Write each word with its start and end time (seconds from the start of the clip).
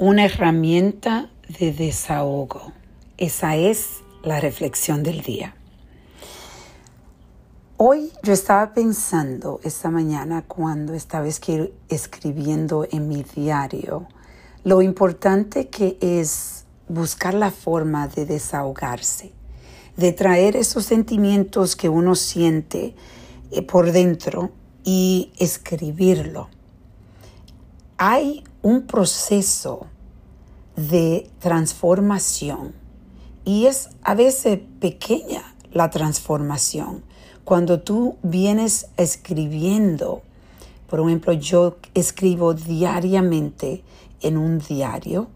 una 0.00 0.24
herramienta 0.24 1.28
de 1.58 1.74
desahogo. 1.74 2.72
Esa 3.18 3.56
es 3.56 3.98
la 4.22 4.40
reflexión 4.40 5.02
del 5.02 5.20
día. 5.20 5.54
Hoy 7.76 8.10
yo 8.22 8.32
estaba 8.32 8.72
pensando 8.72 9.60
esta 9.62 9.90
mañana 9.90 10.42
cuando 10.48 10.94
estaba 10.94 11.26
escribiendo 11.26 12.88
en 12.90 13.08
mi 13.08 13.24
diario 13.24 14.08
lo 14.64 14.80
importante 14.80 15.68
que 15.68 15.98
es 16.00 16.64
buscar 16.88 17.34
la 17.34 17.50
forma 17.50 18.08
de 18.08 18.24
desahogarse, 18.24 19.32
de 19.98 20.12
traer 20.12 20.56
esos 20.56 20.86
sentimientos 20.86 21.76
que 21.76 21.90
uno 21.90 22.14
siente 22.14 22.94
eh, 23.50 23.60
por 23.60 23.92
dentro 23.92 24.50
y 24.82 25.30
escribirlo. 25.36 26.48
Hay 27.98 28.44
un 28.62 28.86
proceso 28.86 29.86
de 30.76 31.30
transformación. 31.38 32.74
Y 33.44 33.66
es 33.66 33.90
a 34.02 34.14
veces 34.14 34.60
pequeña 34.80 35.54
la 35.72 35.90
transformación. 35.90 37.02
Cuando 37.44 37.80
tú 37.80 38.16
vienes 38.22 38.88
escribiendo, 38.96 40.22
por 40.88 41.00
ejemplo, 41.00 41.32
yo 41.32 41.78
escribo 41.94 42.54
diariamente 42.54 43.82
en 44.20 44.36
un 44.36 44.58
diario 44.58 45.28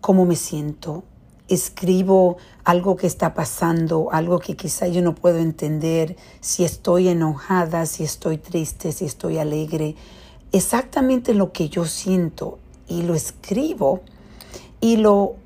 cómo 0.00 0.24
me 0.24 0.36
siento, 0.36 1.04
escribo 1.48 2.36
algo 2.64 2.96
que 2.96 3.06
está 3.06 3.34
pasando, 3.34 4.08
algo 4.12 4.38
que 4.38 4.56
quizá 4.56 4.86
yo 4.86 5.02
no 5.02 5.14
puedo 5.14 5.38
entender, 5.38 6.16
si 6.40 6.64
estoy 6.64 7.08
enojada, 7.08 7.86
si 7.86 8.04
estoy 8.04 8.38
triste, 8.38 8.92
si 8.92 9.06
estoy 9.06 9.38
alegre, 9.38 9.96
exactamente 10.52 11.34
lo 11.34 11.52
que 11.52 11.68
yo 11.68 11.84
siento 11.84 12.58
y 12.88 13.02
lo 13.02 13.14
escribo. 13.14 14.00
Y 14.80 14.96
lo 14.96 15.36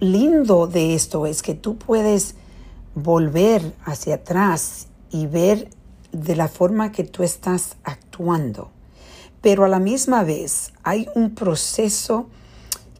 lindo 0.00 0.66
de 0.66 0.94
esto 0.94 1.26
es 1.26 1.42
que 1.42 1.54
tú 1.54 1.76
puedes 1.76 2.34
volver 2.94 3.74
hacia 3.84 4.16
atrás 4.16 4.88
y 5.10 5.26
ver 5.26 5.68
de 6.12 6.36
la 6.36 6.48
forma 6.48 6.92
que 6.92 7.04
tú 7.04 7.22
estás 7.22 7.76
actuando. 7.84 8.70
Pero 9.40 9.64
a 9.64 9.68
la 9.68 9.78
misma 9.78 10.24
vez 10.24 10.72
hay 10.82 11.08
un 11.14 11.34
proceso 11.34 12.28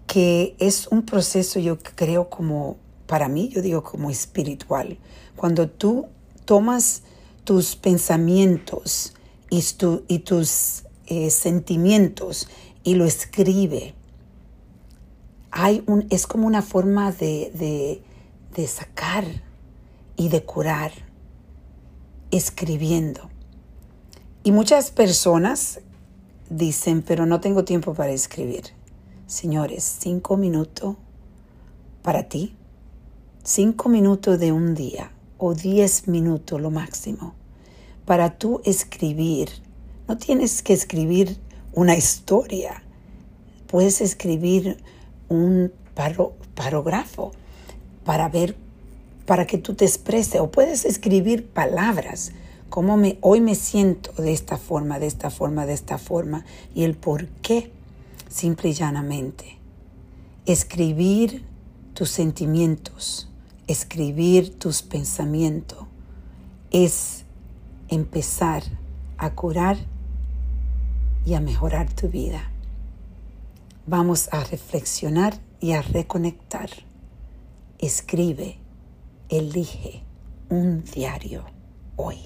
que 0.07 0.57
es 0.59 0.89
un 0.89 1.03
proceso 1.03 1.59
yo 1.59 1.79
creo 1.79 2.31
como, 2.31 2.77
para 3.07 3.29
mí 3.29 3.49
yo 3.49 3.61
digo 3.61 3.83
como 3.83 4.11
espiritual. 4.11 4.99
Cuando 5.37 5.69
tú 5.69 6.07
tomas 6.45 7.03
tus 7.45 7.77
pensamientos 7.77 9.15
y, 9.51 9.63
y 10.09 10.19
tus 10.21 10.85
eh, 11.09 11.31
sentimientos 11.31 12.49
y 12.85 12.95
lo 12.95 13.05
escribe, 13.05 13.95
hay 15.51 15.83
un, 15.87 16.07
es 16.11 16.27
como 16.27 16.47
una 16.47 16.63
forma 16.63 17.13
de, 17.13 17.51
de, 17.55 18.03
de 18.55 18.67
sacar 18.67 19.25
y 20.17 20.29
de 20.29 20.45
curar 20.45 20.93
escribiendo. 22.31 23.31
Y 24.43 24.53
muchas 24.53 24.91
personas 24.91 25.81
dicen, 26.51 27.03
pero 27.03 27.27
no 27.27 27.41
tengo 27.41 27.65
tiempo 27.65 27.95
para 27.95 28.13
escribir. 28.13 28.65
Señores, 29.27 29.85
cinco 30.01 30.37
minutos 30.37 30.97
para 32.03 32.29
ti, 32.29 32.57
cinco 33.43 33.89
minutos 33.89 34.39
de 34.39 34.53
un 34.53 34.75
día 34.75 35.13
o 35.37 35.55
diez 35.55 36.09
minutos 36.09 36.61
lo 36.61 36.71
máximo 36.71 37.35
para 38.05 38.39
tú 38.39 38.61
escribir. 38.65 39.51
No 40.09 40.17
tienes 40.17 40.63
que 40.63 40.73
escribir 40.73 41.37
una 41.75 41.95
historia, 41.95 42.83
puedes 43.67 44.01
escribir 44.01 44.83
un 45.29 45.71
parógrafo 46.55 47.33
para 48.07 48.31
ver, 48.31 48.57
para 49.27 49.47
que 49.47 49.59
tú 49.59 49.75
te 49.75 49.85
expreses, 49.85 50.41
o 50.41 50.51
puedes 50.51 50.87
escribir 50.87 51.47
palabras, 51.47 52.33
como 52.71 52.97
me, 52.97 53.19
hoy 53.21 53.43
me 53.43 53.55
siento 53.55 54.11
de 54.23 54.33
esta 54.33 54.57
forma, 54.57 54.99
de 54.99 55.07
esta 55.07 55.29
forma, 55.29 55.67
de 55.67 55.75
esta 55.75 55.99
forma, 55.99 56.47
y 56.75 56.85
el 56.85 56.97
por 56.97 57.27
qué, 57.43 57.71
simple 58.31 58.71
y 58.71 58.73
llanamente. 58.73 59.59
Escribir 60.47 61.45
tus 61.93 62.09
sentimientos, 62.09 63.29
escribir 63.67 64.59
tus 64.59 64.81
pensamientos, 64.81 65.87
es 66.71 67.25
empezar 67.91 68.63
a 69.19 69.35
curar 69.35 69.77
y 71.25 71.35
a 71.35 71.41
mejorar 71.41 71.93
tu 71.93 72.09
vida. 72.09 72.51
Vamos 73.87 74.29
a 74.33 74.45
reflexionar 74.45 75.35
y 75.61 75.73
a 75.73 75.83
reconectar. 75.83 76.71
Escribe, 77.79 78.59
elige 79.29 80.03
un 80.49 80.85
diario 80.85 81.45
hoy. 81.97 82.19